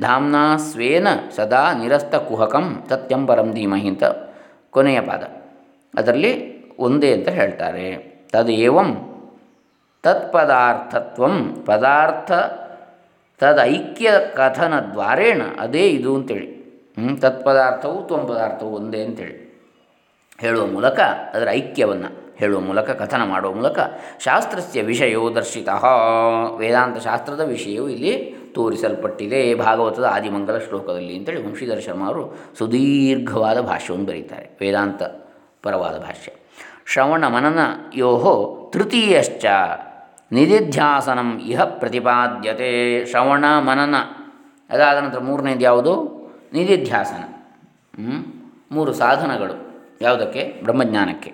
ಧಾಮ್ನಾ 0.00 0.56
ಸ್ವೇನ 0.56 1.06
ಸದಾ 1.36 1.72
ನಿರಸ್ತ 1.72 2.14
ಕುಹಕಂ 2.14 2.86
ಸತ್ಯಂಬರಂ 2.88 3.52
ಧೀಮಹಿ 3.52 3.88
ಅಂತ 3.88 4.04
ಕೊನೆಯ 4.70 5.00
ಪಾದ. 5.00 5.22
ಅದರಲ್ಲಿ 5.98 6.54
ಒಂದೇ 6.78 7.12
ಅಂತ 7.12 7.28
ಹೇಳ್ತಾರೆ. 7.28 8.14
ತದೇವಂ 8.32 9.10
ತತ್ಪದಾರ್ಥತ್ವ 10.02 11.24
ಪದಾರ್ಥ 11.64 12.32
ತದೈಕ್ಯ 13.38 14.10
ಕಥನ 14.34 14.74
ದ್ವಾರೇಣ, 14.92 15.42
ಅದೇ 15.60 15.88
ಇದು 15.88 16.14
ಅಂತೇಳಿ. 16.14 16.54
ತತ್ಪದಾರ್ಥವು 17.20 18.06
ತ್ವಂ 18.06 18.26
ಪದಾರ್ಥವು 18.26 18.76
ಒಂದೇ 18.76 19.04
ಅಂತೇಳಿ. 19.04 19.44
ಹೇಳುವ 20.40 20.66
ಮೂಲಕ 20.66 21.00
ಅದರ 21.34 21.48
ಐಕ್ಯವನ್ನು, 21.50 22.36
ಹೇಳುವ 22.36 22.60
ಮೂಲಕ, 22.60 22.90
ಕಥನ 22.90 23.22
ಮಾಡುವ 23.24 23.52
ಮೂಲಕ 23.52 23.78
ಶಾಸ್ತ್ರಸ್ಯ 24.18 24.82
ವಿಷಯೋ 24.82 25.34
ದರ್ಶಿತ. 25.34 25.68
ವೇದಾಂತ 26.58 27.02
ಶಾಸ್ತ್ರದ 27.02 27.40
ವಿಷಯವು 27.40 27.88
ಇಲ್ಲಿ 27.88 28.34
ತೋರಿಸಲ್ಪಟ್ಟಿದೆ 28.54 29.54
ಭಾಗವತದ 29.54 30.04
ಆದಿಮಂಗಲ 30.04 30.58
ಶ್ಲೋಕದಲ್ಲಿ 30.58 31.16
ಅಂತೇಳಿ 31.16 31.46
ವಂಶೀಧರ 31.46 31.78
ಶರ್ಮ 31.78 32.06
ಅವರು 32.06 32.38
ಸುದೀರ್ಘವಾದ 32.58 33.60
ಭಾಷ್ಯವನ್ನು 33.60 34.06
ಬರೀತಾರೆ. 34.06 34.58
ವೇದಾಂತ 34.60 35.02
ಪರವಾದ 35.62 35.98
ಭಾಷ್ಯ. 35.98 36.32
ಶ್ರವಣ 36.86 37.26
ಮನನ 37.26 37.58
ಯೋಹೋ 37.94 38.68
ತೃತೀಯಶ್ಚ. 38.72 39.44
ನಿಧಿಧ್ಯಾಸನಂ 40.32 41.40
ಇಹ 41.40 41.64
ಪ್ರತಿಪಾದ್ಯತೆ 41.64 43.06
ಶ್ರವಣ 43.06 43.44
ಮನನ. 43.58 43.94
ಅದಾದ 44.70 44.96
ನಂತರ 44.96 45.18
ಮೂರನೇದು 45.18 45.60
ಯಾವುದು? 45.60 46.14
ನಿಧಿಧ್ಯಾಸನ. 46.52 47.24
ಮೂರು 48.72 48.92
ಸಾಧನಗಳು 48.92 49.74
ಯಾವುದಕ್ಕೆ? 50.00 50.60
ಬ್ರಹ್ಮಜ್ಞಾನಕ್ಕೆ. 50.62 51.32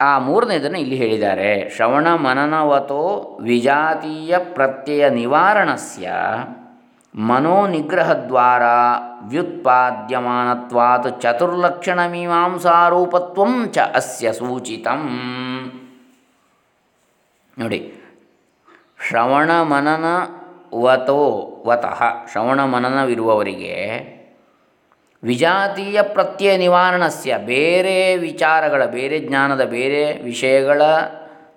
ಆ 0.00 0.18
ಮೂರನೇದನ್ನು 0.18 0.78
ಇಲ್ಲಿ 0.78 0.96
ಹೇಳಿದ್ದಾರೆ. 0.96 1.72
ಶ್ರವಣ 1.76 2.14
ಮನನವತೋ 2.14 3.38
ವಿಜಾತೀಯ 3.42 4.38
ಪ್ರತ್ಯಯ 4.38 5.08
ನಿವಾರಣಸ್ಯ 5.08 6.12
ಮನೋನಿಗ್ರಹದ್ವಾರ 7.14 8.62
ವ್ಯುತ್ಪಾದ್ಯಮಾನತ್ವಾತ್ 9.22 11.22
ಚತುರ್ಲಕ್ಷಣಮೀಮಾಂಸಾರೂಪತ್ವ 11.22 13.44
ಚ 13.72 13.78
ಅಸ್ಯ 13.78 14.32
ಸೂಚಿತಂ. 14.32 15.51
ನೋಡಿ. 17.62 17.92
ಶ್ರವಣ 19.08 19.62
ಮನನ 19.62 20.04
ವತೋ 20.80 21.62
ವತಃ. 21.66 22.02
ಶ್ರವಣ 22.32 22.64
ಮನನವಿರುವವರಿಗೆ 22.64 24.22
ವಿಜಾತೀಯ 25.24 26.02
ಪ್ರತ್ಯಯ 26.02 26.56
ನಿವಾರಣಸ್ಯ 26.56 27.38
ಬೇರೆ 27.38 28.16
ವಿಚಾರಗಳ, 28.16 28.84
ಬೇರೆ 28.84 29.18
ಜ್ಞಾನದ, 29.18 29.64
ಬೇರೆ 29.64 30.22
ವಿಷಯಗಳ 30.22 30.82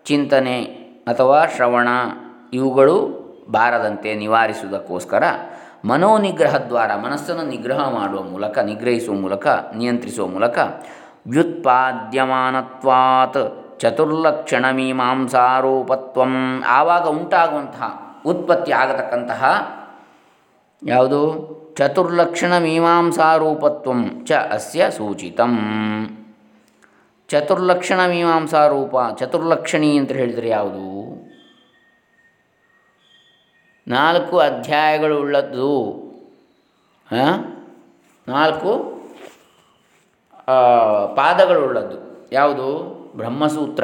ಚಿಂತನೆ 0.06 0.64
ಅಥವಾ 1.08 1.46
ಶ್ರವಣ 1.46 1.88
ಇವುಗಳು 2.54 3.26
ಬಾರದಂತೆ 3.52 4.16
ನಿವಾರಿಸುವುದಕ್ಕೋಸ್ಕರ 4.16 5.24
ಮನೋನಿಗ್ರಹದ್ವಾರ, 5.86 6.96
ಮನಸ್ಸನ್ನು 6.96 7.44
ನಿಗ್ರಹ 7.44 7.90
ಮಾಡುವ 7.90 8.22
ಮೂಲಕ, 8.22 8.58
ನಿಗ್ರಹಿಸುವ 8.58 9.16
ಮೂಲಕ, 9.16 9.48
ನಿಯಂತ್ರಿಸುವ 9.48 10.28
ಮೂಲಕ 10.28 10.60
ವ್ಯುತ್ಪಾದ್ಯಮಾನತ್ವಾತ್ 11.28 13.65
ಚತುರ್ಲಕ್ಷಣ 13.80 14.66
ಮೀಮಾಂಸಾರೂಪತ್ವಂ 14.72 16.34
ಆವಾಗ 16.68 17.06
ಉಂಟಾಗುವಂತಹ 17.08 17.90
ಉತ್ಪತ್ತಿ 18.26 18.72
ಆಗತಕ್ಕಂತಹ 18.72 19.44
ಯಾವುದು? 20.82 21.22
ಚತುರ್ಲಕ್ಷಣ 21.78 22.54
ಮೀಮಾಂಸಾರೂಪತ್ವ 22.58 23.92
ಚ 24.26 24.32
ಅಸ್ಯ 24.32 24.92
ಸೂಚಿತಂ. 24.98 25.54
ಚತುರ್ಲಕ್ಷಣ 27.30 28.00
ಮೀಮಾಂಸಾರೂಪ 28.10 28.96
ಚತುರ್ಲಕ್ಷಣಿ 29.20 29.90
ಅಂತ 29.98 30.12
ಹೇಳಿದರೆ 30.12 30.50
ಯಾವುದು? 30.50 30.86
ನಾಲ್ಕು 33.88 34.36
ಅಧ್ಯಾಯಗಳು 34.40 35.16
ಉಳ್ಳದ್ದು 35.20 35.72
ನಾಲ್ಕು 38.28 38.72
ಪಾದಗಳುಳ್ಳದ್ದು 41.16 41.98
ಯಾವುದು? 42.32 42.70
ಬ್ರಹ್ಮಸೂತ್ರ, 43.16 43.84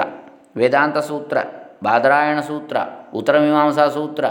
ವೇದಾಂತ 0.58 0.98
ಸೂತ್ರ, 0.98 1.38
ಬಾದರಾಯಣ 1.84 2.40
ಸೂತ್ರ, 2.40 2.78
ಉತ್ತರ 3.14 3.40
ಮೀಮಾಂಸಾ 3.40 3.88
ಸೂತ್ರ, 3.88 4.26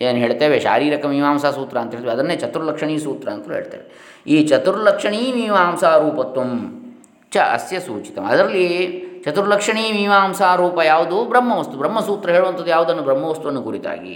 ಏನು 0.00 0.18
ಹೇಳ್ತೇವೆ? 0.18 0.60
ಶಾರೀರಕ 0.60 1.06
ಮೀಮಾಂಸಾ 1.06 1.50
ಸೂತ್ರ 1.50 1.78
ಅಂತ 1.78 1.90
ಹೇಳ್ತೇವೆ. 1.90 2.12
ಅದನ್ನೇ 2.12 2.36
ಚತುರ್ಲಕ್ಷಣೀ 2.36 2.98
ಸೂತ್ರ 2.98 3.28
ಅಂತಲೂ 3.28 3.54
ಹೇಳ್ತೇವೆ. 3.54 4.14
ಈ 4.26 4.46
ಚತುರ್ಲಕ್ಷಣೀ 4.46 5.32
ಮೀಮಾಂಸಾ 5.32 5.98
ರೂಪತ್ವ 5.98 6.40
ಚ 7.30 7.36
ಅಸ್ಯ 7.36 7.80
ಸೂಚಿತ. 7.80 8.18
ಅದರಲ್ಲಿ 8.18 9.04
ಚತುರ್ಲಕ್ಷಣೀ 9.24 9.92
ಮೀಮಾಂಸಾ 9.92 10.54
ರೂಪ 10.54 10.78
ಯಾವುದು? 10.84 11.24
ಬ್ರಹ್ಮವಸ್ತು. 11.24 11.76
ಬ್ರಹ್ಮಸೂತ್ರ 11.76 12.30
ಹೇಳುವಂಥದ್ದು 12.30 12.70
ಯಾವುದನ್ನು? 12.70 13.02
ಬ್ರಹ್ಮವಸ್ತುವನ್ನು 13.02 13.62
ಕುರಿತಾಗಿ. 13.62 14.14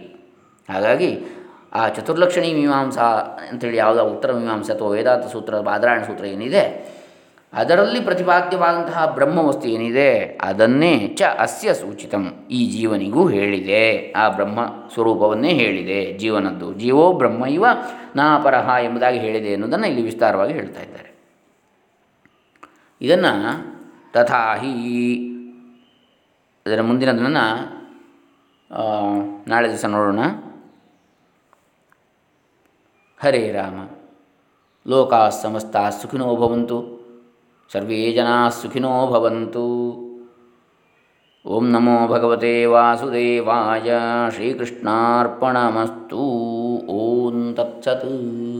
ಹಾಗಾಗಿ 0.71 1.25
ಆ 1.73 1.89
ಚತುರ್ಲಕ್ಷಣೀ 1.89 2.55
ಮೀಮಾಂಸಾ 2.55 3.03
ಅಂತೇಳಿ 3.51 3.77
ಯಾವುದೋ? 3.77 4.03
ಉತ್ತರ 4.03 4.33
ಮೀಮಾಂಸೆ 4.33 4.73
ಅಥವಾ 4.73 4.89
ವೇದಾಂತ 4.89 5.27
ಸೂತ್ರ, 5.27 5.61
ಬಾದರಾಯಣ 5.61 6.01
ಸೂತ್ರ 6.01 6.25
ಏನಿದೆ? 6.25 6.98
ಅದರಲ್ಲಿ 7.53 8.01
ಪ್ರತಿಪಾದ್ಯವಾದಂತಹ 8.01 9.07
ಬ್ರಹ್ಮವಸ್ತು 9.15 9.69
ಏನಿದೆ? 9.69 10.39
ಅದನ್ನೇ 10.43 11.09
ಚ 11.09 11.23
ಅಸ್ಯ 11.39 11.75
ಸೂಚಿತಂ. 11.75 12.47
ಈ 12.51 12.71
ಜೀವನಿಗೂ 12.71 13.29
ಹೇಳಿದೆ. 13.29 14.13
ಆ 14.13 14.29
ಬ್ರಹ್ಮ 14.29 14.61
ಸ್ವರೂಪವನ್ನೇ 14.95 15.49
ಹೇಳಿದೆ. 15.49 16.19
ಜೀವನದ್ದು 16.19 16.75
ಜೀವೋ 16.75 17.13
ಬ್ರಹ್ಮ 17.13 17.47
ಇವ 17.47 17.67
ನಾಪರಹ 18.17 18.71
ಎಂಬುದಾಗಿ 18.83 19.19
ಹೇಳಿದೆ 19.19 19.49
ಎನ್ನುವುದನ್ನು 19.49 19.87
ಇಲ್ಲಿ 19.87 20.03
ವಿಸ್ತಾರವಾಗಿ 20.03 20.53
ಹೇಳ್ತಾ 20.53 20.83
ಇದ್ದಾರೆ. 20.83 21.09
ಇದನ್ನು 23.01 23.33
ತಥಾಹಿ 24.13 25.17
ಅದರ 26.67 26.81
ಮುಂದಿನದನ್ನು 26.81 27.31
ನಾಳೆ 29.49 29.69
ದಿವಸ 29.69 29.85
ನೋಡೋಣ. 29.85 30.21
ಹರೇ 33.23 33.53
ರಾಮ. 33.53 33.89
ಲೋಕಾ 34.87 35.29
ಸಮಸ್ತ 35.29 35.77
ಸುಖಿನೋ 35.77 36.37
ಭವಂತು. 36.37 36.98
ಸರ್ವೇ 37.73 38.19
ಸುಖಿನೋ 38.63 39.07
ಭವಂತು. 39.13 39.65
ಓಂ 41.47 41.71
ನಮೋ 41.71 42.09
ಭಗವತೆ 42.09 42.65
ವಾಸುದೇವಾಯ 42.65 43.93
ಶ್ರೀಕೃಷ್ಣಾರ್ಪಣಮಸ್ತು. 44.35 46.21
ಓಂ 46.87 47.55
ತತ್ಸತ್. 47.55 48.58